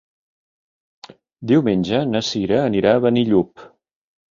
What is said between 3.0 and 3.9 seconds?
Benillup.